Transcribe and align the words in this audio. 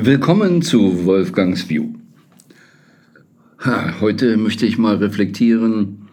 Willkommen 0.00 0.62
zu 0.62 1.06
Wolfgangs 1.06 1.68
View. 1.68 1.94
Ha, 3.58 4.00
heute 4.00 4.36
möchte 4.36 4.64
ich 4.64 4.78
mal 4.78 4.94
reflektieren. 4.94 6.08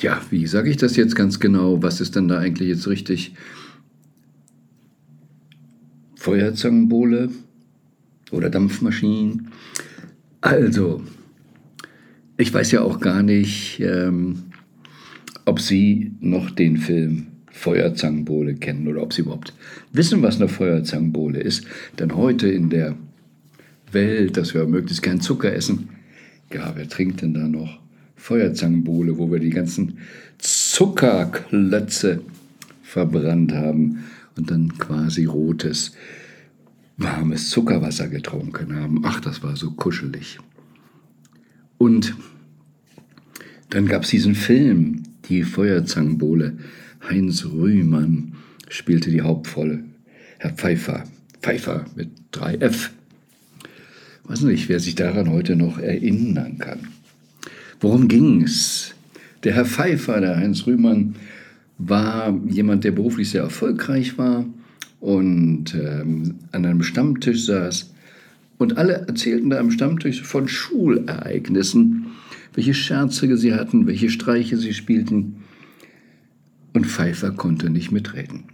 Ja, 0.00 0.20
wie 0.30 0.48
sage 0.48 0.68
ich 0.68 0.78
das 0.78 0.96
jetzt 0.96 1.14
ganz 1.14 1.38
genau? 1.38 1.80
Was 1.80 2.00
ist 2.00 2.16
denn 2.16 2.26
da 2.26 2.38
eigentlich 2.38 2.70
jetzt 2.70 2.88
richtig? 2.88 3.36
Feuerzangenbowle 6.16 7.30
oder 8.32 8.50
Dampfmaschinen? 8.50 9.52
Also, 10.40 11.04
ich 12.36 12.52
weiß 12.52 12.72
ja 12.72 12.80
auch 12.80 12.98
gar 12.98 13.22
nicht, 13.22 13.78
ähm, 13.78 14.42
ob 15.44 15.60
Sie 15.60 16.16
noch 16.18 16.50
den 16.50 16.78
Film 16.78 17.31
Feuerzangenbowle 17.62 18.56
kennen 18.56 18.88
oder 18.88 19.02
ob 19.02 19.12
sie 19.12 19.22
überhaupt 19.22 19.54
wissen, 19.92 20.20
was 20.20 20.36
eine 20.36 20.48
Feuerzangenbowle 20.48 21.38
ist. 21.38 21.64
Denn 21.98 22.16
heute 22.16 22.48
in 22.48 22.70
der 22.70 22.96
Welt, 23.92 24.36
dass 24.36 24.52
wir 24.52 24.66
möglichst 24.66 25.02
keinen 25.02 25.20
Zucker 25.20 25.52
essen, 25.54 25.90
ja, 26.52 26.72
wer 26.74 26.88
trinkt 26.88 27.22
denn 27.22 27.34
da 27.34 27.46
noch 27.46 27.78
Feuerzangenbowle, 28.16 29.16
wo 29.16 29.30
wir 29.30 29.38
die 29.38 29.50
ganzen 29.50 29.98
Zuckerklötze 30.38 32.22
verbrannt 32.82 33.52
haben 33.52 34.04
und 34.36 34.50
dann 34.50 34.76
quasi 34.78 35.26
rotes, 35.26 35.92
warmes 36.96 37.50
Zuckerwasser 37.50 38.08
getrunken 38.08 38.74
haben. 38.74 39.02
Ach, 39.04 39.20
das 39.20 39.44
war 39.44 39.56
so 39.56 39.70
kuschelig. 39.70 40.38
Und 41.78 42.16
dann 43.70 43.86
gab 43.86 44.02
es 44.02 44.10
diesen 44.10 44.34
Film, 44.34 45.04
die 45.28 45.44
Feuerzangenbowle 45.44 46.58
Heinz 47.08 47.44
Rühmann 47.44 48.32
spielte 48.68 49.10
die 49.10 49.22
Hauptrolle. 49.22 49.84
Herr 50.38 50.52
Pfeiffer, 50.52 51.04
Pfeiffer 51.40 51.84
mit 51.96 52.10
3F. 52.32 52.90
Ich 54.24 54.30
weiß 54.30 54.42
nicht, 54.42 54.68
wer 54.68 54.80
sich 54.80 54.94
daran 54.94 55.30
heute 55.30 55.56
noch 55.56 55.78
erinnern 55.78 56.58
kann. 56.58 56.88
Worum 57.80 58.08
ging 58.08 58.42
es? 58.42 58.94
Der 59.42 59.54
Herr 59.54 59.66
Pfeiffer, 59.66 60.20
der 60.20 60.36
Heinz 60.36 60.66
Rühmann, 60.66 61.16
war 61.78 62.38
jemand, 62.48 62.84
der 62.84 62.92
beruflich 62.92 63.30
sehr 63.30 63.42
erfolgreich 63.42 64.16
war 64.16 64.44
und 65.00 65.74
ähm, 65.74 66.36
an 66.52 66.64
einem 66.64 66.82
Stammtisch 66.84 67.46
saß. 67.46 67.92
Und 68.58 68.78
alle 68.78 69.06
erzählten 69.08 69.50
da 69.50 69.58
am 69.58 69.72
Stammtisch 69.72 70.22
von 70.22 70.46
Schulereignissen, 70.46 72.06
welche 72.54 72.74
Scherze 72.74 73.36
sie 73.36 73.54
hatten, 73.54 73.88
welche 73.88 74.10
Streiche 74.10 74.56
sie 74.56 74.74
spielten. 74.74 75.42
Und 76.72 76.86
Pfeiffer 76.86 77.32
konnte 77.32 77.70
nicht 77.70 77.92
mitreden, 77.92 78.44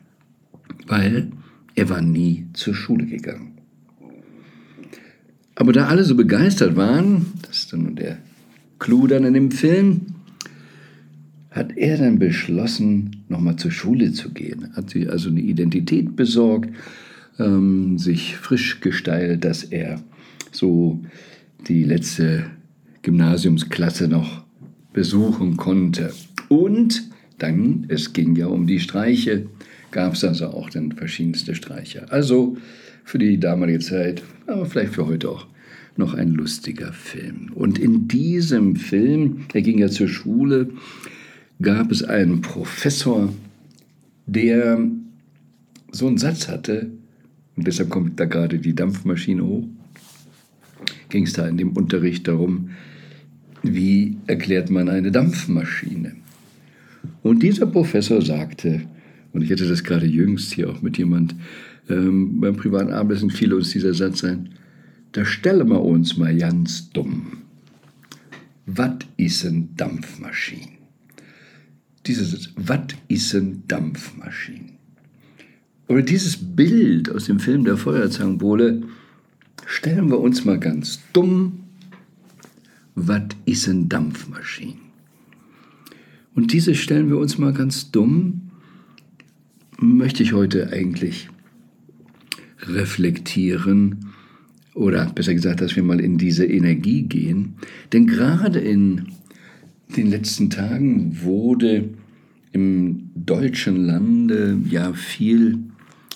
weil 0.87 1.31
er 1.75 1.89
war 1.89 2.01
nie 2.01 2.47
zur 2.53 2.75
Schule 2.75 3.07
gegangen. 3.07 3.59
Aber 5.55 5.73
da 5.73 5.87
alle 5.87 6.05
so 6.05 6.15
begeistert 6.17 6.77
waren, 6.77 7.27
das 7.43 7.59
ist 7.59 7.73
dann 7.73 7.97
der 7.97 8.19
Clou 8.79 9.07
dann 9.07 9.25
in 9.25 9.35
dem 9.35 9.51
Film, 9.51 10.07
hat 11.51 11.77
er 11.77 11.99
dann 11.99 12.19
beschlossen, 12.19 13.25
nochmal 13.29 13.57
zur 13.57 13.71
Schule 13.71 14.13
zu 14.13 14.31
gehen. 14.31 14.75
Hat 14.75 14.91
sich 14.91 15.11
also 15.11 15.31
eine 15.31 15.41
Identität 15.41 16.15
besorgt, 16.15 16.71
ähm, 17.39 17.99
sich 17.99 18.37
frisch 18.37 18.81
gestylt, 18.81 19.45
dass 19.45 19.65
er 19.65 20.01
so 20.53 21.01
die 21.67 21.85
letzte 21.85 22.45
Gymnasiumsklasse 23.03 24.09
noch 24.09 24.45
besuchen 24.93 25.57
konnte. 25.57 26.13
Und 26.49 27.09
dann, 27.39 27.87
es 27.89 28.13
ging 28.13 28.37
ja 28.37 28.47
um 28.47 28.67
die 28.67 28.81
Streiche, 28.81 29.47
gab 29.91 30.15
es 30.15 30.25
also 30.25 30.49
auch 30.49 30.71
dann 30.71 30.93
verschiedenste 30.93 31.55
Streiche. 31.55 32.11
Also 32.11 32.57
für 33.05 33.19
die 33.19 33.41
damalige 33.41 33.79
Zeit, 33.79 34.23
aber 34.47 34.67
vielleicht 34.67 34.95
für 34.95 35.07
heute 35.07 35.31
auch, 35.31 35.47
noch 35.99 36.15
ein 36.15 36.31
lustiger 36.31 36.93
Film. 36.93 37.51
Und 37.55 37.79
in 37.79 38.07
diesem 38.07 38.77
Film, 38.77 39.47
er 39.53 39.63
ging 39.63 39.79
ja 39.79 39.89
zur 39.89 40.09
Schule, 40.09 40.71
gab 41.61 41.91
es 41.91 42.05
einen 42.05 42.41
Professor, 42.41 43.33
der 44.27 44.81
so 45.91 46.07
einen 46.07 46.19
Satz 46.19 46.49
hatte, 46.49 46.91
und 47.57 47.67
deshalb 47.67 47.91
kommt 47.91 48.21
da 48.21 48.27
gerade 48.27 48.59
die 48.59 48.75
Dampfmaschine 48.75 49.45
hoch, 49.45 49.67
ging 51.09 51.25
es 51.25 51.33
da 51.33 51.49
in 51.49 51.57
dem 51.57 51.73
Unterricht 51.73 52.29
darum, 52.29 52.71
wie 53.65 54.17
erklärt 54.29 54.71
man 54.71 54.89
eine 54.89 55.11
Dampfmaschine. 55.11 56.15
Und 57.23 57.43
dieser 57.43 57.67
Professor 57.67 58.23
sagte, 58.23 58.83
und 59.33 59.43
ich 59.43 59.51
hatte 59.51 59.69
das 59.69 59.85
gerade 59.85 60.07
jüngst 60.07 60.53
hier 60.53 60.71
auch 60.71 60.83
mit 60.83 60.99
jemand 60.99 61.35
ähm, 61.89 62.41
beim 62.41 62.57
privaten 62.57 62.93
Abendessen, 62.93 63.31
fiel 63.31 63.53
uns 63.55 63.71
dieser 63.71 63.95
Satz 63.95 64.25
ein, 64.25 64.51
da 65.13 65.25
stellen 65.25 65.69
wir 65.69 65.83
uns 65.83 66.17
mal 66.17 66.37
ganz 66.37 66.91
dumm. 66.91 67.39
Was 68.67 68.99
ist 69.17 69.45
ein 69.45 69.75
Dampfmaschine? 69.77 70.79
Dieses 72.07 72.31
Satz, 72.31 72.51
was 72.57 72.81
ist 73.09 73.35
ein 73.35 73.63
Dampfmaschine? 73.67 74.73
Oder 75.89 76.03
dieses 76.03 76.37
Bild 76.37 77.11
aus 77.11 77.25
dem 77.25 77.41
Film 77.41 77.65
der 77.65 77.79
Feuerzangenbowle, 77.79 78.83
stellen 79.67 80.11
wir 80.11 80.21
uns 80.21 80.45
mal 80.45 80.59
ganz 80.59 81.01
dumm, 81.13 81.65
was 82.95 83.23
ist 83.47 83.69
ein 83.69 83.89
Dampfmaschine? 83.89 84.88
Und 86.39 86.53
diese 86.53 86.77
stellen 86.77 87.09
wir 87.09 87.19
uns 87.19 87.37
mal 87.37 87.53
ganz 87.53 87.91
dumm, 87.91 88.43
möchte 89.81 90.23
ich 90.23 90.35
heute 90.35 90.71
eigentlich 90.73 91.29
reflektieren 92.61 94.13
oder 94.73 95.07
besser 95.07 95.35
gesagt, 95.35 95.61
dass 95.61 95.75
wir 95.75 95.83
mal 95.83 95.99
in 95.99 96.17
diese 96.17 96.47
Energie 96.47 97.03
gehen. 97.03 97.55
Denn 97.93 98.07
gerade 98.07 98.61
in 98.61 99.07
den 99.97 100.11
letzten 100.11 100.49
Tagen 100.49 101.23
wurde 101.23 101.89
im 102.53 103.11
deutschen 103.17 103.85
Lande 103.85 104.61
ja 104.71 104.93
viel 104.93 105.59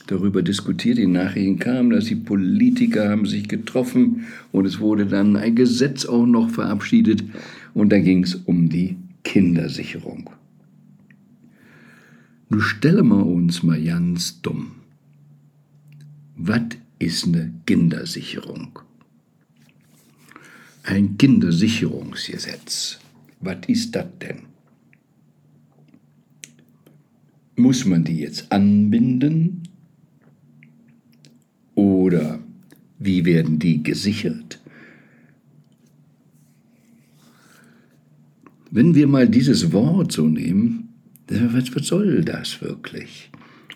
darüber 0.06 0.42
diskutiert. 0.42 0.98
Die 0.98 1.08
Nachrichten 1.08 1.58
kamen, 1.58 1.90
dass 1.90 2.04
die 2.04 2.14
Politiker 2.14 3.08
haben 3.08 3.26
sich 3.26 3.48
getroffen 3.48 4.22
und 4.52 4.66
es 4.66 4.78
wurde 4.78 5.06
dann 5.06 5.34
ein 5.34 5.56
Gesetz 5.56 6.06
auch 6.06 6.26
noch 6.26 6.48
verabschiedet 6.48 7.24
und 7.74 7.90
da 7.90 7.98
ging 7.98 8.22
es 8.22 8.36
um 8.36 8.68
die 8.68 8.98
Kindersicherung. 9.22 10.30
Nu 12.48 12.60
stellen 12.60 13.08
wir 13.08 13.24
uns 13.24 13.62
mal 13.62 13.82
ganz 13.82 14.40
dumm. 14.42 14.72
Was 16.36 16.62
ist 16.98 17.26
eine 17.26 17.52
Kindersicherung? 17.66 18.78
Ein 20.82 21.16
Kindersicherungsgesetz. 21.16 22.98
Was 23.40 23.58
ist 23.68 23.94
das 23.94 24.06
denn? 24.20 24.42
Muss 27.56 27.84
man 27.84 28.04
die 28.04 28.18
jetzt 28.18 28.50
anbinden? 28.50 29.68
Oder 31.74 32.40
wie 32.98 33.24
werden 33.24 33.58
die 33.58 33.82
gesichert? 33.82 34.61
Wenn 38.74 38.94
wir 38.94 39.06
mal 39.06 39.28
dieses 39.28 39.70
Wort 39.74 40.12
so 40.12 40.26
nehmen, 40.26 40.88
was, 41.28 41.76
was 41.76 41.86
soll 41.86 42.24
das 42.24 42.62
wirklich? 42.62 43.30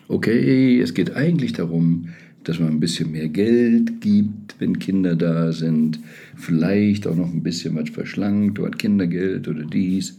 Okay, 0.07 0.81
es 0.81 0.95
geht 0.95 1.15
eigentlich 1.15 1.53
darum, 1.53 2.09
dass 2.43 2.59
man 2.59 2.69
ein 2.69 2.79
bisschen 2.79 3.11
mehr 3.11 3.29
Geld 3.29 4.01
gibt, 4.01 4.55
wenn 4.57 4.79
Kinder 4.79 5.15
da 5.15 5.51
sind, 5.51 5.99
vielleicht 6.35 7.05
auch 7.05 7.15
noch 7.15 7.31
ein 7.31 7.43
bisschen 7.43 7.75
was 7.75 7.91
verschlankt, 7.91 8.57
dort 8.57 8.79
Kindergeld 8.79 9.47
oder 9.47 9.65
dies. 9.65 10.17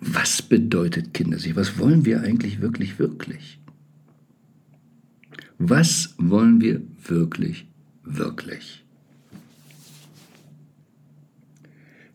Was 0.00 0.42
bedeutet 0.42 1.14
Kindersicherung? 1.14 1.60
Was 1.60 1.78
wollen 1.78 2.04
wir 2.04 2.20
eigentlich 2.22 2.60
wirklich, 2.60 2.98
wirklich? 2.98 3.60
Was 5.58 6.16
wollen 6.18 6.60
wir 6.60 6.82
wirklich, 7.06 7.68
wirklich? 8.02 8.82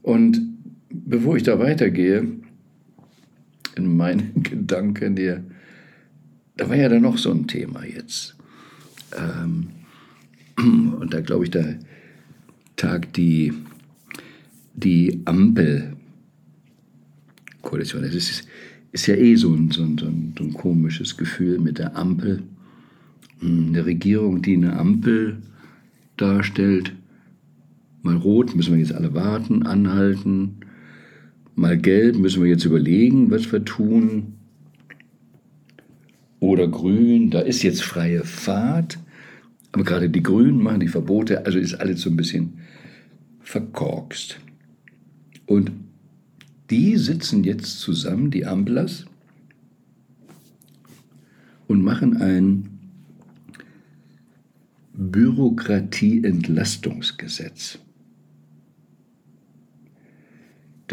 Und 0.04 0.42
bevor 0.90 1.38
ich 1.38 1.44
da 1.44 1.58
weitergehe, 1.58 2.28
in 3.76 3.98
meinen 3.98 4.34
Gedanken 4.44 5.18
hier, 5.18 5.44
da 6.58 6.70
war 6.70 6.76
ja 6.76 6.88
dann 6.88 7.02
noch 7.02 7.18
so 7.18 7.32
ein 7.32 7.48
Thema 7.48 7.84
jetzt. 7.84 8.36
Ähm, 9.18 9.70
und 11.00 11.12
da 11.12 11.22
glaube 11.22 11.46
ich, 11.46 11.52
da 11.52 11.64
tagt 12.76 13.18
die, 13.18 13.54
die 14.76 15.22
Ampelkoalition. 15.26 18.04
Das 18.04 18.14
ist, 18.14 18.48
ist 18.92 19.08
ja 19.08 19.16
eh 19.16 19.36
so 19.36 19.52
ein, 19.54 19.72
so, 19.72 19.84
ein, 19.84 19.98
so 19.98 20.44
ein 20.44 20.54
komisches 20.54 21.18
Gefühl 21.18 21.60
mit 21.60 21.80
der 21.80 21.98
Ampel. 21.98 22.44
Eine 23.42 23.86
Regierung, 23.86 24.42
die 24.42 24.56
eine 24.56 24.78
Ampel 24.78 25.38
darstellt, 26.18 26.94
Mal 28.04 28.18
rot 28.18 28.56
müssen 28.56 28.74
wir 28.74 28.80
jetzt 28.80 28.94
alle 28.94 29.14
warten, 29.14 29.64
anhalten. 29.64 30.58
Mal 31.56 31.78
gelb 31.78 32.18
müssen 32.18 32.44
wir 32.44 32.50
jetzt 32.50 32.66
überlegen, 32.66 33.32
was 33.32 33.52
wir 33.52 33.66
tun. 33.66 34.34
oder 36.40 36.68
grün, 36.68 37.32
da 37.32 37.40
ist 37.40 37.64
jetzt 37.64 37.84
freie 37.84 38.26
Fahrt. 38.26 39.00
Aber 39.72 39.86
gerade 39.86 40.10
die 40.10 40.22
Grünen 40.22 40.62
machen 40.62 40.82
die 40.82 40.90
Verbote, 40.90 41.46
also 41.46 41.58
ist 41.58 41.76
alles 41.76 42.02
so 42.02 42.10
ein 42.10 42.18
bisschen 42.18 42.56
verkorkst. 43.40 44.40
Und 45.46 45.72
die 46.70 46.98
sitzen 46.98 47.46
jetzt 47.46 47.80
zusammen, 47.80 48.30
die 48.30 48.46
Amplers, 48.46 49.06
und 51.68 51.82
machen 51.82 52.18
ein 52.18 52.68
Bürokratieentlastungsgesetz. 54.94 57.80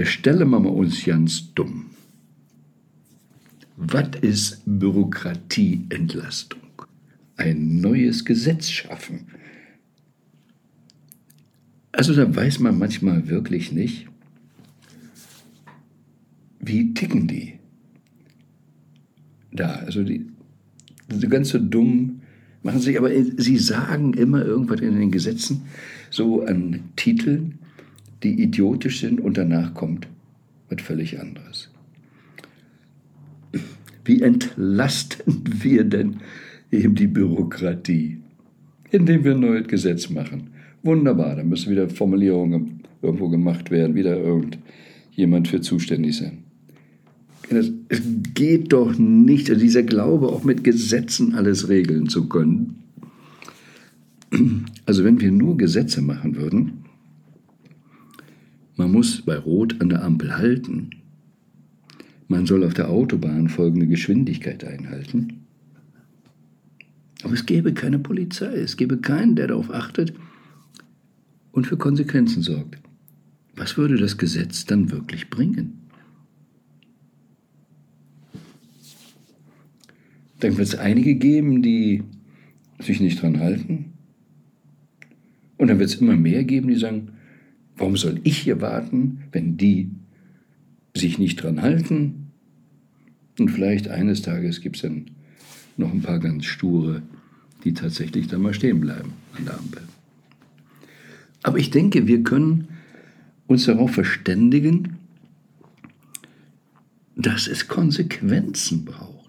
Da 0.01 0.07
stellen 0.07 0.49
wir 0.49 0.73
uns 0.73 1.05
ganz 1.05 1.53
dumm. 1.53 1.91
Was 3.77 4.09
ist 4.23 4.63
Bürokratieentlastung? 4.65 6.63
Ein 7.37 7.83
neues 7.83 8.25
Gesetz 8.25 8.71
schaffen. 8.71 9.27
Also 11.93 12.15
da 12.15 12.35
weiß 12.35 12.61
man 12.61 12.79
manchmal 12.79 13.29
wirklich 13.29 13.73
nicht, 13.73 14.07
wie 16.61 16.95
ticken 16.95 17.29
die 17.29 17.59
da. 19.53 19.81
Also 19.81 20.03
die, 20.03 20.31
die 21.11 21.29
ganz 21.29 21.51
so 21.51 21.59
dumm 21.59 22.23
machen 22.63 22.81
sich, 22.81 22.97
aber 22.97 23.11
sie 23.37 23.59
sagen 23.59 24.15
immer 24.15 24.47
irgendwas 24.47 24.81
in 24.81 24.99
den 24.99 25.11
Gesetzen, 25.11 25.65
so 26.09 26.43
an 26.43 26.85
Titeln, 26.97 27.59
die 28.23 28.43
idiotisch 28.43 29.01
sind 29.01 29.21
und 29.21 29.37
danach 29.37 29.75
kommt 29.75 30.09
was 30.69 30.83
völlig 30.83 31.21
anderes. 31.21 31.71
Wie 34.05 34.23
entlasten 34.23 35.45
wir 35.63 35.85
denn 35.85 36.17
eben 36.71 36.95
die 36.95 37.07
Bürokratie? 37.07 38.19
Indem 38.91 39.25
wir 39.25 39.33
ein 39.33 39.41
neues 39.41 39.69
Gesetz 39.69 40.11
machen. 40.11 40.51
Wunderbar, 40.83 41.37
da 41.37 41.45
müssen 41.45 41.71
wieder 41.71 41.89
Formulierungen 41.89 42.81
irgendwo 43.03 43.29
gemacht 43.29 43.71
werden, 43.71 43.95
wieder 43.95 44.17
irgendjemand 44.17 45.49
für 45.49 45.61
zuständig 45.61 46.17
sein. 46.17 46.39
Es 47.51 47.73
geht 48.35 48.73
doch 48.73 48.97
nicht, 48.97 49.51
also 49.51 49.61
dieser 49.61 49.83
Glaube, 49.83 50.29
auch 50.29 50.45
mit 50.45 50.65
Gesetzen 50.65 51.35
alles 51.35 51.69
regeln 51.69 52.09
zu 52.09 52.29
können. 52.29 52.77
Also 54.87 55.05
wenn 55.05 55.21
wir 55.21 55.33
nur 55.33 55.57
Gesetze 55.57 56.03
machen 56.03 56.37
würden, 56.37 56.85
man 58.81 58.93
muss 58.93 59.21
bei 59.21 59.37
Rot 59.37 59.79
an 59.83 59.91
der 59.91 60.03
Ampel 60.03 60.39
halten, 60.39 60.89
man 62.29 62.47
soll 62.47 62.65
auf 62.65 62.73
der 62.73 62.89
Autobahn 62.89 63.51
folgende 63.51 63.87
Geschwindigkeit 63.87 64.65
einhalten, 64.65 65.45
aber 67.23 67.35
es 67.35 67.45
gäbe 67.45 67.75
keine 67.75 67.99
Polizei, 67.99 68.55
es 68.55 68.79
gäbe 68.79 68.97
keinen, 68.97 69.37
der 69.37 69.49
darauf 69.49 69.71
achtet 69.71 70.15
und 71.53 71.67
für 71.67 71.77
Konsequenzen 71.77 72.43
sorgt. 72.43 72.79
Was 73.55 73.77
würde 73.77 73.99
das 73.99 74.17
Gesetz 74.17 74.65
dann 74.65 74.91
wirklich 74.91 75.29
bringen? 75.29 75.81
Dann 80.39 80.57
wird 80.57 80.69
es 80.69 80.79
einige 80.79 81.17
geben, 81.17 81.61
die 81.61 82.03
sich 82.79 82.99
nicht 82.99 83.21
dran 83.21 83.41
halten. 83.41 83.93
Und 85.59 85.69
dann 85.69 85.79
wird 85.79 85.91
es 85.91 85.97
immer 85.97 86.17
mehr 86.17 86.45
geben, 86.45 86.69
die 86.69 86.77
sagen, 86.77 87.11
warum 87.81 87.97
soll 87.97 88.21
ich 88.23 88.39
hier 88.39 88.61
warten, 88.61 89.25
wenn 89.33 89.57
die 89.57 89.91
sich 90.95 91.19
nicht 91.19 91.43
dran 91.43 91.63
halten? 91.63 92.31
Und 93.39 93.49
vielleicht 93.49 93.89
eines 93.89 94.23
Tages 94.23 94.61
gibt 94.61 94.77
es 94.77 94.83
dann 94.83 95.07
noch 95.77 95.91
ein 95.91 96.03
paar 96.03 96.19
ganz 96.19 96.45
sture, 96.45 97.03
die 97.65 97.73
tatsächlich 97.73 98.29
da 98.29 98.39
mal 98.39 98.53
stehen 98.55 98.81
bleiben 98.81 99.15
an 99.37 99.47
der 99.47 99.59
Ampel. 99.59 99.83
Aber 101.43 101.59
ich 101.59 101.71
denke, 101.71 102.07
wir 102.07 102.23
können 102.23 102.69
uns 103.47 103.65
darauf 103.65 103.93
verständigen, 103.93 104.99
dass 107.17 107.47
es 107.47 107.67
Konsequenzen 107.67 108.85
braucht 108.85 109.20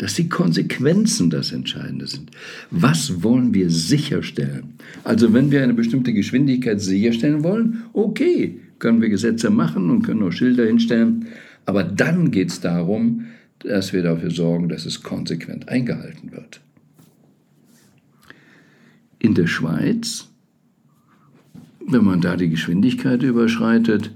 dass 0.00 0.14
die 0.14 0.30
Konsequenzen 0.30 1.28
das 1.28 1.52
Entscheidende 1.52 2.06
sind. 2.06 2.30
Was 2.70 3.22
wollen 3.22 3.52
wir 3.52 3.68
sicherstellen? 3.68 4.72
Also 5.04 5.34
wenn 5.34 5.50
wir 5.50 5.62
eine 5.62 5.74
bestimmte 5.74 6.14
Geschwindigkeit 6.14 6.80
sicherstellen 6.80 7.44
wollen, 7.44 7.82
okay, 7.92 8.58
können 8.78 9.02
wir 9.02 9.10
Gesetze 9.10 9.50
machen 9.50 9.90
und 9.90 10.00
können 10.00 10.22
auch 10.22 10.30
Schilder 10.30 10.64
hinstellen, 10.64 11.26
aber 11.66 11.84
dann 11.84 12.30
geht 12.30 12.48
es 12.48 12.60
darum, 12.60 13.26
dass 13.58 13.92
wir 13.92 14.02
dafür 14.02 14.30
sorgen, 14.30 14.70
dass 14.70 14.86
es 14.86 15.02
konsequent 15.02 15.68
eingehalten 15.68 16.32
wird. 16.32 16.62
In 19.18 19.34
der 19.34 19.48
Schweiz, 19.48 20.28
wenn 21.86 22.04
man 22.04 22.22
da 22.22 22.36
die 22.36 22.48
Geschwindigkeit 22.48 23.22
überschreitet, 23.22 24.10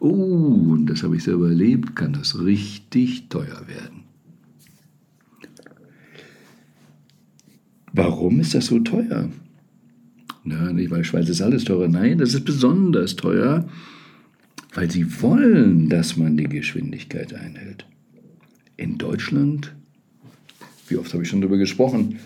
oh, 0.00 0.66
und 0.72 0.84
das 0.84 1.02
habe 1.02 1.16
ich 1.16 1.22
selber 1.22 1.48
erlebt, 1.48 1.96
kann 1.96 2.12
das 2.12 2.38
richtig 2.38 3.30
teuer 3.30 3.62
werden. 3.66 3.99
Warum 7.92 8.40
ist 8.40 8.54
das 8.54 8.66
so 8.66 8.78
teuer? 8.80 9.28
Na, 10.44 10.72
nicht 10.72 10.90
weil 10.90 11.04
Schweiz 11.04 11.28
ist 11.28 11.42
alles 11.42 11.64
teurer. 11.64 11.88
Nein, 11.88 12.18
das 12.18 12.34
ist 12.34 12.44
besonders 12.44 13.16
teuer, 13.16 13.68
weil 14.74 14.90
sie 14.90 15.20
wollen, 15.22 15.88
dass 15.88 16.16
man 16.16 16.36
die 16.36 16.44
Geschwindigkeit 16.44 17.34
einhält. 17.34 17.84
In 18.76 18.96
Deutschland, 18.96 19.74
wie 20.88 20.96
oft 20.96 21.12
habe 21.12 21.24
ich 21.24 21.28
schon 21.28 21.40
darüber 21.40 21.58
gesprochen, 21.58 22.18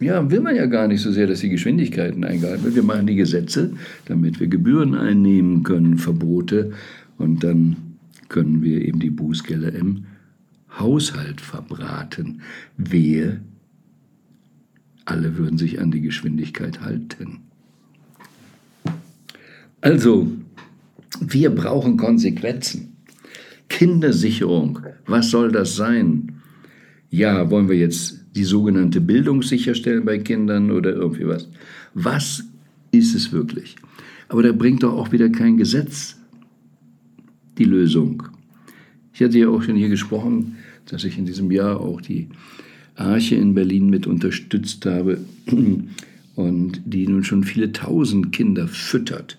ja, 0.00 0.30
will 0.30 0.40
man 0.40 0.56
ja 0.56 0.66
gar 0.66 0.88
nicht 0.88 1.00
so 1.00 1.12
sehr, 1.12 1.26
dass 1.26 1.40
die 1.40 1.48
Geschwindigkeiten 1.48 2.24
eingehalten 2.24 2.64
werden. 2.64 2.74
Wir 2.74 2.82
machen 2.82 3.06
die 3.06 3.14
Gesetze, 3.14 3.72
damit 4.06 4.40
wir 4.40 4.48
Gebühren 4.48 4.94
einnehmen 4.94 5.62
können, 5.62 5.98
Verbote, 5.98 6.72
und 7.16 7.44
dann 7.44 7.76
können 8.28 8.62
wir 8.62 8.84
eben 8.84 8.98
die 8.98 9.10
Bußgelder 9.10 9.72
im 9.72 10.06
Haushalt 10.78 11.40
verbraten. 11.40 12.40
Wer 12.76 13.40
alle 15.04 15.36
würden 15.36 15.58
sich 15.58 15.80
an 15.80 15.90
die 15.90 16.00
Geschwindigkeit 16.00 16.80
halten. 16.80 17.40
Also, 19.80 20.30
wir 21.20 21.50
brauchen 21.50 21.96
Konsequenzen. 21.96 22.96
Kindersicherung, 23.68 24.80
was 25.06 25.30
soll 25.30 25.52
das 25.52 25.76
sein? 25.76 26.40
Ja, 27.10 27.50
wollen 27.50 27.68
wir 27.68 27.76
jetzt 27.76 28.24
die 28.34 28.44
sogenannte 28.44 29.00
Bildung 29.00 29.42
sicherstellen 29.42 30.04
bei 30.04 30.18
Kindern 30.18 30.70
oder 30.70 30.94
irgendwie 30.94 31.26
was? 31.26 31.48
Was 31.94 32.44
ist 32.90 33.14
es 33.14 33.32
wirklich? 33.32 33.76
Aber 34.28 34.42
da 34.42 34.52
bringt 34.52 34.82
doch 34.82 34.94
auch 34.94 35.12
wieder 35.12 35.28
kein 35.28 35.56
Gesetz 35.56 36.16
die 37.58 37.64
Lösung. 37.64 38.22
Ich 39.12 39.22
hatte 39.22 39.38
ja 39.38 39.48
auch 39.48 39.62
schon 39.62 39.76
hier 39.76 39.88
gesprochen, 39.88 40.56
dass 40.86 41.04
ich 41.04 41.18
in 41.18 41.26
diesem 41.26 41.50
Jahr 41.50 41.80
auch 41.80 42.00
die 42.00 42.28
Arche 42.96 43.34
in 43.34 43.54
Berlin 43.54 43.90
mit 43.90 44.06
unterstützt 44.06 44.86
habe 44.86 45.18
und 46.36 46.82
die 46.84 47.06
nun 47.06 47.24
schon 47.24 47.44
viele 47.44 47.72
tausend 47.72 48.32
Kinder 48.32 48.68
füttert. 48.68 49.38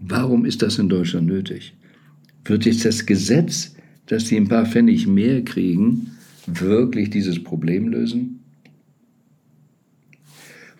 Warum 0.00 0.44
ist 0.44 0.62
das 0.62 0.78
in 0.78 0.88
Deutschland 0.88 1.26
nötig? 1.26 1.74
Wird 2.44 2.66
jetzt 2.66 2.84
das 2.84 3.06
Gesetz, 3.06 3.74
dass 4.06 4.28
sie 4.28 4.36
ein 4.36 4.48
paar 4.48 4.66
Pfennig 4.66 5.06
mehr 5.06 5.42
kriegen, 5.42 6.10
wirklich 6.46 7.08
dieses 7.08 7.42
Problem 7.42 7.88
lösen? 7.88 8.40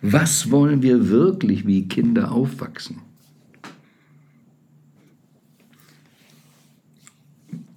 Was 0.01 0.51
wollen 0.51 0.83
wir 0.83 1.09
wirklich, 1.09 1.65
wie 1.65 1.87
Kinder 1.87 2.31
aufwachsen? 2.31 2.97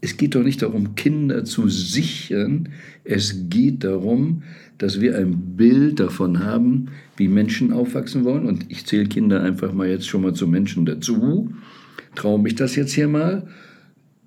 Es 0.00 0.16
geht 0.16 0.34
doch 0.34 0.44
nicht 0.44 0.62
darum, 0.62 0.94
Kinder 0.94 1.44
zu 1.44 1.68
sichern. 1.68 2.68
Es 3.04 3.48
geht 3.48 3.82
darum, 3.82 4.42
dass 4.78 5.00
wir 5.00 5.16
ein 5.16 5.56
Bild 5.56 5.98
davon 5.98 6.44
haben, 6.44 6.86
wie 7.16 7.26
Menschen 7.26 7.72
aufwachsen 7.72 8.24
wollen. 8.24 8.46
Und 8.46 8.66
ich 8.68 8.86
zähle 8.86 9.06
Kinder 9.06 9.42
einfach 9.42 9.72
mal 9.72 9.88
jetzt 9.88 10.06
schon 10.06 10.22
mal 10.22 10.34
zu 10.34 10.46
Menschen 10.46 10.86
dazu. 10.86 11.52
Traue 12.14 12.40
mich 12.40 12.54
das 12.54 12.76
jetzt 12.76 12.92
hier 12.92 13.08
mal. 13.08 13.48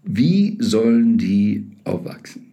Wie 0.03 0.57
sollen 0.59 1.17
die 1.17 1.67
aufwachsen? 1.85 2.43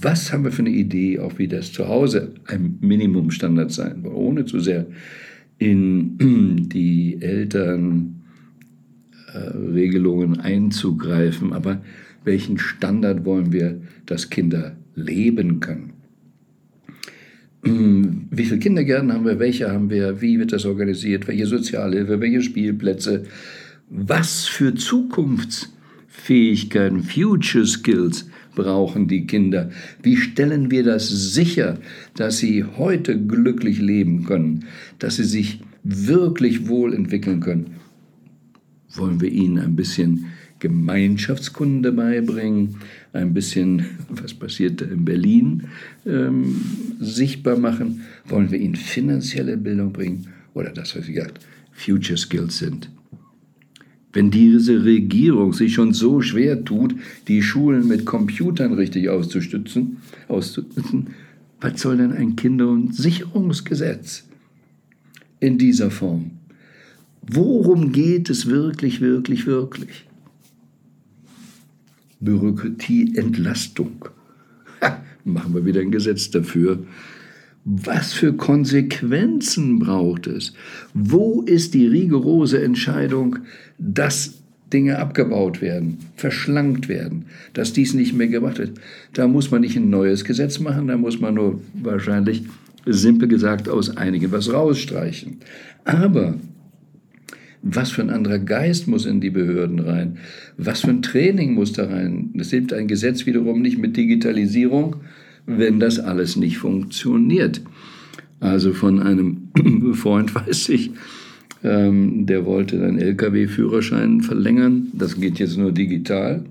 Was 0.00 0.32
haben 0.32 0.42
wir 0.42 0.50
für 0.50 0.62
eine 0.62 0.70
Idee, 0.70 1.20
auch 1.20 1.38
wie 1.38 1.46
das 1.46 1.72
zu 1.72 1.86
Hause 1.86 2.34
ein 2.46 2.78
Minimumstandard 2.80 3.70
sein 3.70 4.02
soll, 4.02 4.12
ohne 4.12 4.44
zu 4.44 4.58
sehr 4.58 4.86
in 5.58 6.68
die 6.68 7.18
Eltern 7.20 8.21
Regelungen 9.38 10.40
einzugreifen, 10.40 11.52
aber 11.52 11.82
welchen 12.24 12.58
Standard 12.58 13.24
wollen 13.24 13.52
wir, 13.52 13.80
dass 14.06 14.30
Kinder 14.30 14.76
leben 14.94 15.60
können? 15.60 15.92
Hm, 17.64 18.26
wie 18.30 18.44
viele 18.44 18.58
Kindergärten 18.58 19.12
haben 19.12 19.24
wir? 19.24 19.38
Welche 19.38 19.70
haben 19.70 19.88
wir? 19.88 20.20
Wie 20.20 20.36
wird 20.38 20.52
das 20.52 20.64
organisiert? 20.64 21.28
Welche 21.28 21.46
Sozialhilfe? 21.46 22.18
Welche 22.20 22.42
Spielplätze? 22.42 23.22
Was 23.88 24.46
für 24.46 24.74
Zukunftsfähigkeiten, 24.74 27.04
Future 27.04 27.66
Skills 27.66 28.28
brauchen 28.54 29.06
die 29.06 29.26
Kinder? 29.26 29.70
Wie 30.02 30.16
stellen 30.16 30.70
wir 30.70 30.82
das 30.82 31.08
sicher, 31.08 31.78
dass 32.16 32.38
sie 32.38 32.64
heute 32.64 33.20
glücklich 33.20 33.80
leben 33.80 34.24
können, 34.24 34.64
dass 34.98 35.16
sie 35.16 35.24
sich 35.24 35.60
wirklich 35.84 36.68
wohl 36.68 36.94
entwickeln 36.94 37.40
können? 37.40 37.81
Wollen 38.94 39.20
wir 39.20 39.30
ihnen 39.30 39.58
ein 39.58 39.76
bisschen 39.76 40.26
Gemeinschaftskunde 40.58 41.92
beibringen, 41.92 42.76
ein 43.12 43.34
bisschen, 43.34 43.84
was 44.08 44.34
passiert 44.34 44.82
in 44.82 45.04
Berlin, 45.04 45.64
ähm, 46.06 46.60
sichtbar 47.00 47.58
machen? 47.58 48.02
Wollen 48.26 48.50
wir 48.50 48.58
ihnen 48.58 48.76
finanzielle 48.76 49.56
Bildung 49.56 49.92
bringen 49.92 50.28
oder 50.54 50.70
das, 50.70 50.96
was 50.96 51.06
gesagt 51.06 51.40
Future 51.72 52.18
Skills 52.18 52.58
sind? 52.58 52.90
Wenn 54.12 54.30
diese 54.30 54.84
Regierung 54.84 55.54
sich 55.54 55.72
schon 55.72 55.94
so 55.94 56.20
schwer 56.20 56.64
tut, 56.64 56.94
die 57.28 57.42
Schulen 57.42 57.88
mit 57.88 58.04
Computern 58.04 58.74
richtig 58.74 59.08
auszustützen, 59.08 59.96
auszustützen 60.28 61.08
was 61.62 61.80
soll 61.80 61.96
denn 61.96 62.12
ein 62.12 62.34
Kinder- 62.34 62.68
und 62.68 62.94
Sicherungsgesetz 62.94 64.24
in 65.38 65.58
dieser 65.58 65.92
Form? 65.92 66.32
Worum 67.22 67.92
geht 67.92 68.30
es 68.30 68.46
wirklich, 68.46 69.00
wirklich, 69.00 69.46
wirklich? 69.46 70.06
Bürokratieentlastung. 72.20 74.08
Machen 75.24 75.54
wir 75.54 75.64
wieder 75.64 75.80
ein 75.80 75.90
Gesetz 75.92 76.30
dafür. 76.30 76.84
Was 77.64 78.12
für 78.12 78.32
Konsequenzen 78.32 79.78
braucht 79.78 80.26
es? 80.26 80.52
Wo 80.94 81.42
ist 81.42 81.74
die 81.74 81.86
rigorose 81.86 82.60
Entscheidung, 82.60 83.38
dass 83.78 84.34
Dinge 84.72 84.98
abgebaut 84.98 85.60
werden, 85.60 85.98
verschlankt 86.16 86.88
werden, 86.88 87.26
dass 87.52 87.72
dies 87.72 87.94
nicht 87.94 88.14
mehr 88.14 88.26
gemacht 88.26 88.58
wird? 88.58 88.80
Da 89.12 89.28
muss 89.28 89.52
man 89.52 89.60
nicht 89.60 89.76
ein 89.76 89.90
neues 89.90 90.24
Gesetz 90.24 90.58
machen, 90.58 90.88
da 90.88 90.96
muss 90.96 91.20
man 91.20 91.34
nur 91.34 91.60
wahrscheinlich, 91.74 92.42
simpel 92.84 93.28
gesagt, 93.28 93.68
aus 93.68 93.96
einigen 93.96 94.32
was 94.32 94.52
rausstreichen. 94.52 95.36
Aber 95.84 96.34
was 97.62 97.92
für 97.92 98.02
ein 98.02 98.10
anderer 98.10 98.38
Geist 98.38 98.88
muss 98.88 99.06
in 99.06 99.20
die 99.20 99.30
Behörden 99.30 99.78
rein? 99.78 100.18
Was 100.56 100.80
für 100.80 100.90
ein 100.90 101.02
Training 101.02 101.54
muss 101.54 101.72
da 101.72 101.86
rein? 101.86 102.30
Das 102.34 102.50
hilft 102.50 102.72
ein 102.72 102.88
Gesetz 102.88 103.24
wiederum 103.24 103.62
nicht 103.62 103.78
mit 103.78 103.96
Digitalisierung, 103.96 104.96
wenn 105.46 105.80
das 105.80 105.98
alles 105.98 106.36
nicht 106.36 106.58
funktioniert. 106.58 107.62
Also 108.40 108.72
von 108.72 109.00
einem 109.00 109.48
Freund 109.94 110.34
weiß 110.34 110.68
ich, 110.70 110.90
ähm, 111.62 112.26
der 112.26 112.44
wollte 112.44 112.78
seinen 112.78 112.98
Lkw-Führerschein 112.98 114.20
verlängern. 114.22 114.88
Das 114.92 115.20
geht 115.20 115.38
jetzt 115.38 115.56
nur 115.56 115.70
digital. 115.70 116.44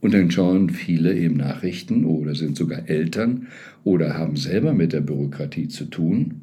Und 0.00 0.14
dann 0.14 0.30
schauen 0.30 0.70
viele 0.70 1.18
eben 1.18 1.38
Nachrichten 1.38 2.04
oder 2.04 2.36
sind 2.36 2.56
sogar 2.56 2.88
Eltern 2.88 3.48
oder 3.82 4.16
haben 4.16 4.36
selber 4.36 4.74
mit 4.74 4.92
der 4.92 5.00
Bürokratie 5.00 5.66
zu 5.66 5.86
tun. 5.86 6.42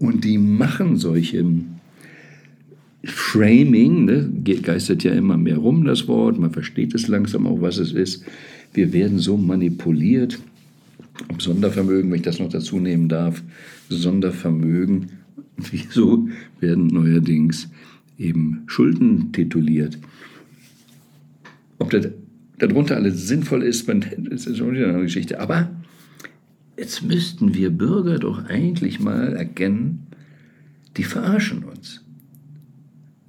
Und 0.00 0.24
die 0.24 0.38
machen 0.38 0.96
solche 0.96 1.44
Framing, 3.06 4.04
ne, 4.06 4.30
geistert 4.62 5.04
ja 5.04 5.12
immer 5.12 5.36
mehr 5.36 5.58
rum, 5.58 5.84
das 5.84 6.08
Wort, 6.08 6.38
man 6.38 6.52
versteht 6.52 6.94
es 6.94 7.08
langsam 7.08 7.46
auch, 7.46 7.60
was 7.60 7.78
es 7.78 7.92
ist. 7.92 8.24
Wir 8.72 8.92
werden 8.92 9.18
so 9.18 9.36
manipuliert. 9.36 10.38
Sondervermögen, 11.38 12.10
wenn 12.10 12.16
ich 12.16 12.22
das 12.22 12.40
noch 12.40 12.48
dazu 12.48 12.80
nehmen 12.80 13.08
darf, 13.08 13.42
Sondervermögen, 13.88 15.10
wieso 15.70 16.28
werden 16.60 16.88
neuerdings 16.88 17.68
eben 18.18 18.62
Schulden 18.66 19.32
tituliert? 19.32 19.98
Ob 21.78 21.90
das 21.90 22.08
darunter 22.58 22.96
alles 22.96 23.28
sinnvoll 23.28 23.62
ist, 23.62 23.88
das 24.30 24.46
ist 24.46 24.56
schon 24.56 24.74
wieder 24.74 24.88
eine 24.88 25.02
Geschichte. 25.02 25.40
Aber 25.40 25.70
jetzt 26.78 27.02
müssten 27.02 27.54
wir 27.54 27.70
Bürger 27.70 28.18
doch 28.18 28.44
eigentlich 28.46 28.98
mal 28.98 29.34
erkennen, 29.34 30.06
die 30.96 31.04
verarschen 31.04 31.64
uns 31.64 32.03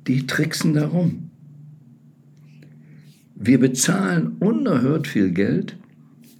die 0.07 0.27
tricksen 0.27 0.74
darum. 0.74 1.29
Wir 3.35 3.59
bezahlen 3.59 4.38
unerhört 4.39 5.07
viel 5.07 5.31
Geld, 5.31 5.77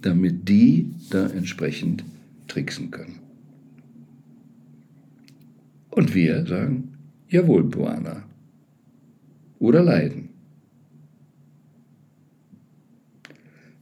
damit 0.02 0.48
die 0.48 0.90
da 1.10 1.26
entsprechend 1.26 2.04
tricksen 2.48 2.90
können. 2.90 3.20
Und 5.90 6.14
wir 6.14 6.46
sagen, 6.46 6.94
jawohl, 7.28 7.64
Buana. 7.64 8.22
Oder 9.58 9.82
leiden. 9.82 10.28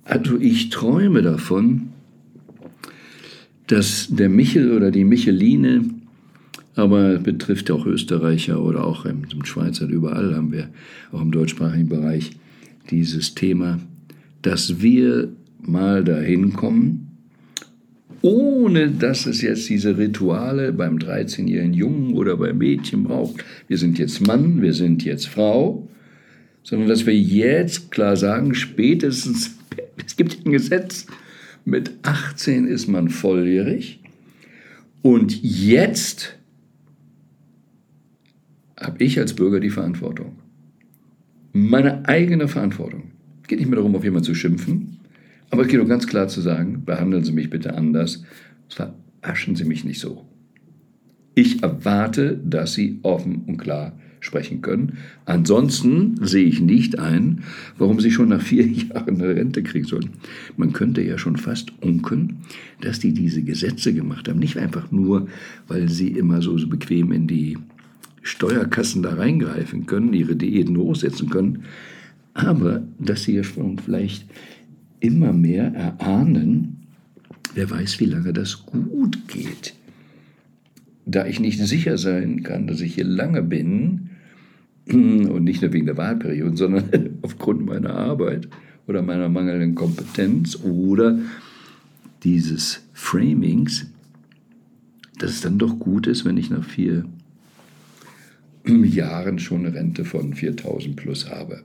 Also 0.04 0.38
ich 0.38 0.70
träume 0.70 1.22
davon, 1.22 1.90
dass 3.66 4.08
der 4.10 4.28
Michel 4.28 4.72
oder 4.72 4.90
die 4.90 5.04
Micheline 5.04 5.93
aber 6.74 7.18
betrifft 7.18 7.70
auch 7.70 7.86
Österreicher 7.86 8.62
oder 8.62 8.84
auch 8.84 9.04
im, 9.04 9.22
im 9.32 9.44
Schweizer, 9.44 9.86
überall 9.86 10.34
haben 10.34 10.52
wir, 10.52 10.68
auch 11.12 11.22
im 11.22 11.30
deutschsprachigen 11.30 11.88
Bereich, 11.88 12.30
dieses 12.90 13.34
Thema, 13.34 13.80
dass 14.42 14.80
wir 14.80 15.28
mal 15.60 16.04
dahin 16.04 16.52
kommen, 16.52 17.04
ohne 18.22 18.90
dass 18.90 19.26
es 19.26 19.42
jetzt 19.42 19.68
diese 19.68 19.98
Rituale 19.98 20.72
beim 20.72 20.96
13-jährigen 20.96 21.74
Jungen 21.74 22.14
oder 22.14 22.36
beim 22.36 22.58
Mädchen 22.58 23.04
braucht. 23.04 23.44
Wir 23.68 23.78
sind 23.78 23.98
jetzt 23.98 24.26
Mann, 24.26 24.62
wir 24.62 24.72
sind 24.72 25.04
jetzt 25.04 25.28
Frau, 25.28 25.88
sondern 26.62 26.88
dass 26.88 27.06
wir 27.06 27.14
jetzt 27.14 27.90
klar 27.90 28.16
sagen, 28.16 28.54
spätestens, 28.54 29.56
es 30.04 30.16
gibt 30.16 30.44
ein 30.44 30.52
Gesetz, 30.52 31.06
mit 31.66 31.92
18 32.02 32.66
ist 32.66 32.88
man 32.88 33.08
volljährig 33.08 34.00
und 35.02 35.42
jetzt 35.42 36.36
habe 38.86 39.02
ich 39.02 39.18
als 39.18 39.34
Bürger 39.34 39.60
die 39.60 39.70
Verantwortung. 39.70 40.36
Meine 41.52 42.08
eigene 42.08 42.48
Verantwortung. 42.48 43.12
Geht 43.46 43.58
nicht 43.58 43.68
mehr 43.68 43.76
darum, 43.76 43.94
auf 43.94 44.04
jemanden 44.04 44.24
zu 44.24 44.34
schimpfen, 44.34 44.98
aber 45.50 45.62
es 45.62 45.68
geht 45.68 45.80
auch 45.80 45.88
ganz 45.88 46.06
klar 46.06 46.28
zu 46.28 46.40
sagen, 46.40 46.82
behandeln 46.84 47.24
Sie 47.24 47.32
mich 47.32 47.50
bitte 47.50 47.74
anders, 47.74 48.24
verarschen 48.68 49.54
Sie 49.54 49.64
mich 49.64 49.84
nicht 49.84 50.00
so. 50.00 50.26
Ich 51.34 51.62
erwarte, 51.62 52.40
dass 52.44 52.74
Sie 52.74 52.98
offen 53.02 53.42
und 53.46 53.58
klar 53.58 53.92
sprechen 54.24 54.62
können. 54.62 54.98
Ansonsten 55.26 56.16
sehe 56.22 56.46
ich 56.46 56.60
nicht 56.60 56.98
ein, 56.98 57.42
warum 57.76 58.00
Sie 58.00 58.10
schon 58.10 58.30
nach 58.30 58.40
vier 58.40 58.66
Jahren 58.66 59.20
eine 59.20 59.36
Rente 59.36 59.62
kriegen 59.62 59.86
sollen. 59.86 60.10
Man 60.56 60.72
könnte 60.72 61.02
ja 61.02 61.18
schon 61.18 61.36
fast 61.36 61.72
unken, 61.82 62.38
dass 62.80 62.98
die 62.98 63.12
diese 63.12 63.42
Gesetze 63.42 63.92
gemacht 63.92 64.28
haben. 64.28 64.38
Nicht 64.38 64.56
einfach 64.56 64.90
nur, 64.90 65.28
weil 65.68 65.88
sie 65.88 66.08
immer 66.08 66.40
so 66.40 66.56
bequem 66.66 67.12
in 67.12 67.26
die 67.26 67.58
Steuerkassen 68.24 69.02
da 69.02 69.14
reingreifen 69.14 69.86
können, 69.86 70.12
ihre 70.12 70.34
Diäten 70.34 70.76
hochsetzen 70.76 71.30
können, 71.30 71.64
aber 72.32 72.82
dass 72.98 73.22
sie 73.22 73.36
ja 73.36 73.44
schon 73.44 73.78
vielleicht 73.78 74.26
immer 74.98 75.32
mehr 75.32 75.72
erahnen, 75.72 76.78
wer 77.54 77.70
weiß, 77.70 78.00
wie 78.00 78.06
lange 78.06 78.32
das 78.32 78.66
gut 78.66 79.28
geht. 79.28 79.74
Da 81.06 81.26
ich 81.26 81.38
nicht 81.38 81.60
sicher 81.60 81.98
sein 81.98 82.42
kann, 82.42 82.66
dass 82.66 82.80
ich 82.80 82.94
hier 82.94 83.04
lange 83.04 83.42
bin, 83.42 84.08
und 84.88 85.44
nicht 85.44 85.62
nur 85.62 85.72
wegen 85.72 85.86
der 85.86 85.96
Wahlperiode, 85.96 86.56
sondern 86.56 87.18
aufgrund 87.22 87.64
meiner 87.66 87.94
Arbeit 87.94 88.48
oder 88.86 89.02
meiner 89.02 89.28
mangelnden 89.28 89.74
Kompetenz 89.74 90.58
oder 90.62 91.18
dieses 92.22 92.82
Framings, 92.94 93.86
dass 95.18 95.30
es 95.30 95.40
dann 95.42 95.58
doch 95.58 95.78
gut 95.78 96.06
ist, 96.06 96.24
wenn 96.24 96.36
ich 96.36 96.50
nach 96.50 96.64
vier 96.64 97.04
Jahren 98.66 99.38
schon 99.38 99.66
eine 99.66 99.74
Rente 99.74 100.04
von 100.04 100.34
4000 100.34 100.96
plus 100.96 101.30
habe, 101.30 101.62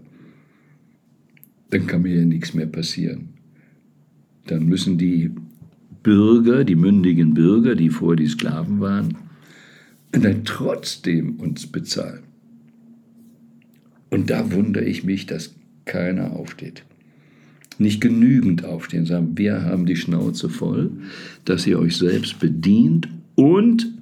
dann 1.69 1.87
kann 1.87 2.01
mir 2.01 2.15
ja 2.15 2.25
nichts 2.25 2.53
mehr 2.53 2.65
passieren. 2.65 3.29
Dann 4.47 4.65
müssen 4.65 4.97
die 4.97 5.31
Bürger, 6.03 6.63
die 6.63 6.75
mündigen 6.75 7.33
Bürger, 7.33 7.75
die 7.75 7.89
vorher 7.89 8.17
die 8.17 8.27
Sklaven 8.27 8.79
waren, 8.79 9.17
dann 10.11 10.43
trotzdem 10.43 11.35
uns 11.35 11.67
bezahlen. 11.67 12.23
Und 14.09 14.29
da 14.29 14.51
wundere 14.51 14.85
ich 14.85 15.03
mich, 15.03 15.25
dass 15.27 15.55
keiner 15.85 16.31
aufsteht. 16.31 16.83
nicht 17.77 18.01
genügend 18.01 18.65
aufstehen, 18.65 19.05
sagen, 19.05 19.37
wir 19.37 19.63
haben 19.63 19.85
die 19.85 19.95
Schnauze 19.95 20.49
voll, 20.49 20.91
dass 21.45 21.65
ihr 21.65 21.79
euch 21.79 21.95
selbst 21.95 22.39
bedient 22.39 23.07
und 23.35 23.93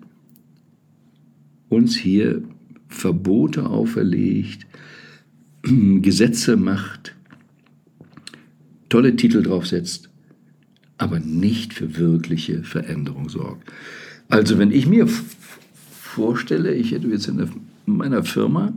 uns 1.70 1.96
hier 1.96 2.42
Verbote 2.98 3.68
auferlegt, 3.68 4.66
Gesetze 5.64 6.58
macht, 6.58 7.16
tolle 8.90 9.16
Titel 9.16 9.44
draufsetzt, 9.44 10.10
aber 10.98 11.20
nicht 11.20 11.74
für 11.74 11.98
wirkliche 11.98 12.64
Veränderung 12.64 13.30
sorgt. 13.30 13.72
Also 14.30 14.58
wenn 14.58 14.72
ich 14.72 14.88
mir 14.88 15.08
vorstelle, 15.08 16.74
ich 16.74 16.92
hätte 16.92 17.08
jetzt 17.08 17.28
in 17.28 17.48
meiner 17.86 18.24
Firma 18.24 18.74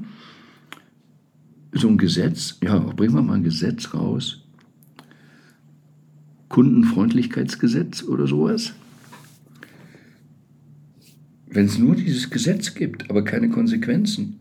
so 1.72 1.88
ein 1.88 1.98
Gesetz, 1.98 2.58
ja, 2.62 2.78
bringen 2.78 3.14
wir 3.14 3.22
mal 3.22 3.34
ein 3.34 3.44
Gesetz 3.44 3.94
raus, 3.94 4.42
Kundenfreundlichkeitsgesetz 6.48 8.02
oder 8.02 8.26
sowas. 8.26 8.74
Wenn 11.50 11.66
es 11.66 11.78
nur 11.78 11.96
dieses 11.96 12.30
Gesetz 12.30 12.74
gibt, 12.74 13.10
aber 13.10 13.24
keine 13.24 13.48
Konsequenzen, 13.48 14.38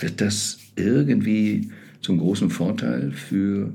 wird 0.00 0.20
das 0.20 0.58
irgendwie 0.76 1.68
zum 2.00 2.18
großen 2.18 2.50
Vorteil 2.50 3.12
für 3.12 3.72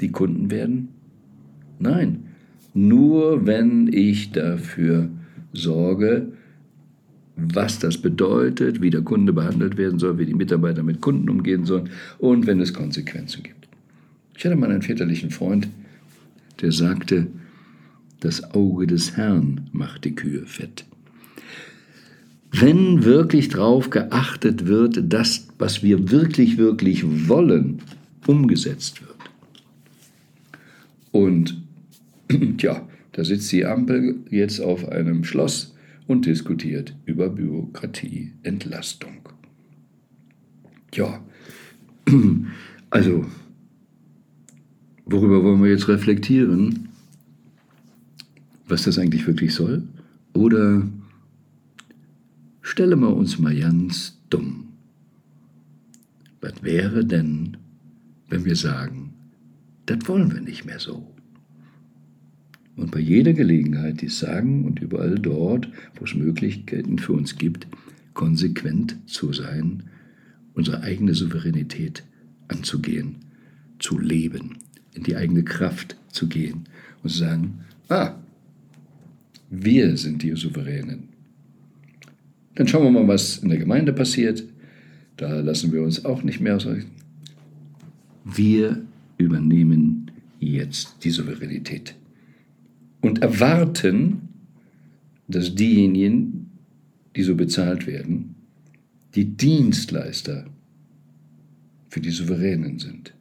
die 0.00 0.10
Kunden 0.10 0.50
werden? 0.50 0.88
Nein, 1.78 2.24
nur 2.74 3.46
wenn 3.46 3.92
ich 3.92 4.32
dafür 4.32 5.08
sorge, 5.52 6.28
was 7.36 7.80
das 7.80 7.98
bedeutet, 7.98 8.80
wie 8.80 8.90
der 8.90 9.02
Kunde 9.02 9.32
behandelt 9.32 9.76
werden 9.76 9.98
soll, 9.98 10.18
wie 10.18 10.26
die 10.26 10.34
Mitarbeiter 10.34 10.84
mit 10.84 11.00
Kunden 11.00 11.28
umgehen 11.28 11.64
sollen 11.64 11.90
und 12.18 12.46
wenn 12.46 12.60
es 12.60 12.72
Konsequenzen 12.72 13.42
gibt. 13.42 13.68
Ich 14.36 14.44
hatte 14.44 14.56
mal 14.56 14.70
einen 14.70 14.82
väterlichen 14.82 15.30
Freund, 15.30 15.68
der 16.60 16.70
sagte, 16.70 17.26
das 18.20 18.54
Auge 18.54 18.86
des 18.86 19.16
Herrn 19.16 19.68
macht 19.72 20.04
die 20.04 20.14
Kühe 20.14 20.46
fett. 20.46 20.84
Wenn 22.56 23.02
wirklich 23.02 23.48
darauf 23.48 23.90
geachtet 23.90 24.66
wird, 24.66 25.12
dass, 25.12 25.48
was 25.58 25.82
wir 25.82 26.12
wirklich, 26.12 26.56
wirklich 26.56 27.04
wollen, 27.28 27.82
umgesetzt 28.28 29.02
wird. 29.02 29.16
Und 31.10 31.60
tja, 32.58 32.88
da 33.10 33.24
sitzt 33.24 33.50
die 33.50 33.64
Ampel 33.64 34.20
jetzt 34.30 34.60
auf 34.60 34.88
einem 34.88 35.24
Schloss 35.24 35.74
und 36.06 36.26
diskutiert 36.26 36.94
über 37.06 37.28
Bürokratieentlastung. 37.28 39.28
Ja, 40.94 41.24
also 42.90 43.26
worüber 45.06 45.42
wollen 45.42 45.60
wir 45.60 45.70
jetzt 45.70 45.88
reflektieren? 45.88 46.88
Was 48.68 48.84
das 48.84 48.96
eigentlich 48.96 49.26
wirklich 49.26 49.52
soll? 49.52 49.82
Oder 50.34 50.84
stellen 52.74 52.98
wir 53.02 53.14
uns 53.14 53.38
mal 53.38 53.54
ganz 53.54 54.18
dumm. 54.30 54.72
Was 56.40 56.60
wäre 56.64 57.04
denn, 57.04 57.56
wenn 58.28 58.44
wir 58.44 58.56
sagen, 58.56 59.14
das 59.86 60.08
wollen 60.08 60.32
wir 60.32 60.40
nicht 60.40 60.64
mehr 60.64 60.80
so? 60.80 61.06
Und 62.74 62.90
bei 62.90 62.98
jeder 62.98 63.32
Gelegenheit 63.32 64.00
dies 64.00 64.18
sagen 64.18 64.64
und 64.64 64.80
überall 64.80 65.20
dort, 65.20 65.68
wo 65.94 66.04
es 66.04 66.16
Möglichkeiten 66.16 66.98
für 66.98 67.12
uns 67.12 67.38
gibt, 67.38 67.68
konsequent 68.12 68.96
zu 69.06 69.32
sein, 69.32 69.84
unsere 70.54 70.82
eigene 70.82 71.14
Souveränität 71.14 72.02
anzugehen, 72.48 73.18
zu 73.78 74.00
leben, 74.00 74.58
in 74.94 75.04
die 75.04 75.14
eigene 75.14 75.44
Kraft 75.44 75.96
zu 76.08 76.26
gehen 76.26 76.64
und 77.04 77.10
zu 77.10 77.18
sagen, 77.18 77.60
ah, 77.88 78.16
wir 79.48 79.96
sind 79.96 80.24
die 80.24 80.34
Souveränen. 80.34 81.13
Dann 82.54 82.68
schauen 82.68 82.84
wir 82.84 82.90
mal, 82.90 83.08
was 83.08 83.38
in 83.38 83.48
der 83.48 83.58
Gemeinde 83.58 83.92
passiert. 83.92 84.44
Da 85.16 85.40
lassen 85.40 85.72
wir 85.72 85.82
uns 85.82 86.04
auch 86.04 86.22
nicht 86.22 86.40
mehr 86.40 86.56
ausreichen. 86.56 86.90
Wir 88.24 88.84
übernehmen 89.18 90.10
jetzt 90.40 90.96
die 91.04 91.10
Souveränität 91.10 91.94
und 93.00 93.22
erwarten, 93.22 94.28
dass 95.28 95.54
diejenigen, 95.54 96.50
die 97.16 97.22
so 97.22 97.34
bezahlt 97.34 97.86
werden, 97.86 98.34
die 99.14 99.24
Dienstleister 99.24 100.46
für 101.88 102.00
die 102.00 102.10
Souveränen 102.10 102.78
sind. 102.78 103.14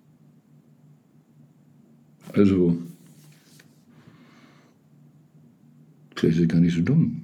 Also, 2.33 2.77
vielleicht 6.15 6.39
ist 6.39 6.49
gar 6.49 6.59
nicht 6.59 6.75
so 6.75 6.81
dumm. 6.81 7.22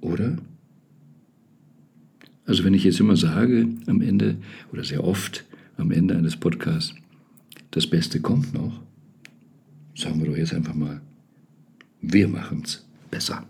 Oder? 0.00 0.38
Also 2.46 2.64
wenn 2.64 2.74
ich 2.74 2.84
jetzt 2.84 3.00
immer 3.00 3.16
sage 3.16 3.68
am 3.86 4.00
Ende, 4.00 4.36
oder 4.72 4.84
sehr 4.84 5.04
oft 5.04 5.44
am 5.76 5.90
Ende 5.90 6.16
eines 6.16 6.36
Podcasts, 6.36 6.94
das 7.70 7.86
Beste 7.86 8.20
kommt 8.20 8.52
noch, 8.52 8.80
sagen 9.94 10.20
wir 10.20 10.26
doch 10.30 10.36
jetzt 10.36 10.54
einfach 10.54 10.74
mal, 10.74 11.00
wir 12.00 12.28
machen 12.28 12.62
es 12.64 12.84
besser. 13.10 13.44